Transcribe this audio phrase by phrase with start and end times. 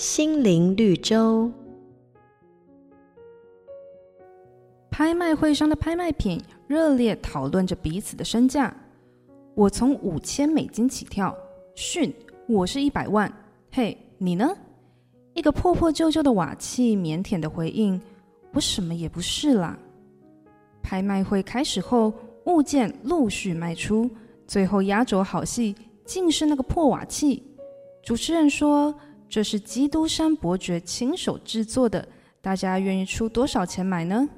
[0.00, 1.52] 心灵绿洲。
[4.90, 8.74] 拍卖会上的拍卖品热烈讨论着彼此的身价。
[9.54, 11.36] 我从五千美金起跳，
[11.74, 12.10] 逊，
[12.48, 13.30] 我是一百万。
[13.70, 14.56] 嘿，你呢？
[15.34, 18.00] 一个破破旧旧的瓦器，腼腆的回应
[18.54, 19.78] ：“我什么也不是啦。”
[20.82, 22.10] 拍卖会开始后，
[22.46, 24.08] 物件陆续卖出，
[24.46, 25.76] 最后压轴好戏
[26.06, 27.42] 竟是那个破瓦器。
[28.02, 28.94] 主持人说
[29.30, 32.06] ：“这是基督山伯爵亲手制作的，
[32.42, 34.28] 大家愿意出多少钱买呢？”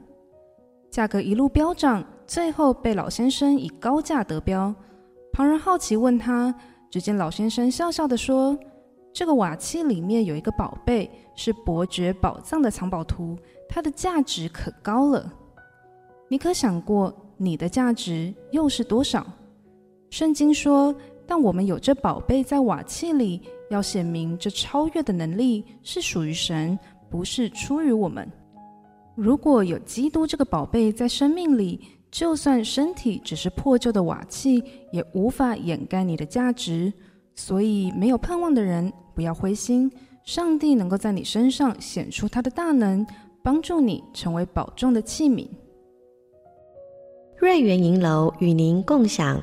[0.91, 4.73] 价格一路飙涨，最后被老先生以高价得标。
[5.33, 6.55] 旁人好奇问他，
[6.91, 8.57] 只见老先生笑笑地说。
[9.15, 13.37] 这个瓦器里面有一个宝贝，是伯爵宝藏的藏宝图，
[13.69, 15.31] 它的价值可高了。
[16.29, 19.27] 你可想过你的价值又是多少？
[20.09, 20.95] 圣经说，
[21.27, 23.41] 但我们有这宝贝在瓦器里，
[23.71, 26.79] 要显明这超越的能力是属于神，
[27.11, 28.31] 不是出于我们。
[29.15, 31.81] 如果有基督这个宝贝在生命里，
[32.11, 36.93] 就算身体只是破旧的瓦器，也无法掩盖你的价值。
[37.35, 39.91] 所以，没有盼望的人不要灰心，
[40.25, 43.07] 上帝能够在你身上显出他的大能，
[43.43, 45.49] 帮助你成为宝重的器皿。
[47.39, 49.43] 瑞园银楼与您共享